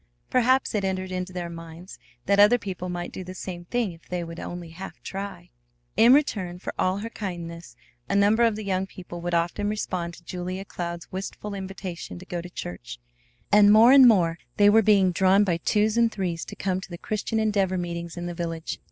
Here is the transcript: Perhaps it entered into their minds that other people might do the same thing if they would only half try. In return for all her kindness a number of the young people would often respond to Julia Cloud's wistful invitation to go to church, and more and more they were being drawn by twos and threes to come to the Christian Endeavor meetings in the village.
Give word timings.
Perhaps 0.31 0.73
it 0.73 0.83
entered 0.83 1.11
into 1.11 1.31
their 1.31 1.47
minds 1.47 1.99
that 2.25 2.39
other 2.39 2.57
people 2.57 2.89
might 2.89 3.11
do 3.11 3.23
the 3.23 3.35
same 3.35 3.65
thing 3.65 3.91
if 3.91 4.09
they 4.09 4.23
would 4.23 4.39
only 4.39 4.69
half 4.71 4.99
try. 5.03 5.51
In 5.95 6.11
return 6.11 6.57
for 6.57 6.73
all 6.79 6.97
her 6.97 7.09
kindness 7.11 7.75
a 8.09 8.15
number 8.15 8.41
of 8.41 8.55
the 8.55 8.63
young 8.65 8.87
people 8.87 9.21
would 9.21 9.35
often 9.35 9.69
respond 9.69 10.15
to 10.15 10.23
Julia 10.23 10.65
Cloud's 10.65 11.11
wistful 11.11 11.53
invitation 11.53 12.17
to 12.17 12.25
go 12.25 12.41
to 12.41 12.49
church, 12.49 12.97
and 13.51 13.71
more 13.71 13.91
and 13.91 14.07
more 14.07 14.39
they 14.57 14.71
were 14.71 14.81
being 14.81 15.11
drawn 15.11 15.43
by 15.43 15.57
twos 15.57 15.97
and 15.97 16.11
threes 16.11 16.45
to 16.45 16.55
come 16.55 16.81
to 16.81 16.89
the 16.89 16.97
Christian 16.97 17.37
Endeavor 17.39 17.77
meetings 17.77 18.17
in 18.17 18.25
the 18.25 18.33
village. 18.33 18.79